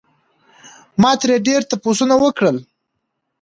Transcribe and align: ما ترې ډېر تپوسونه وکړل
ما 1.01 1.11
ترې 1.19 1.35
ډېر 1.47 1.61
تپوسونه 1.69 2.15
وکړل 2.23 2.57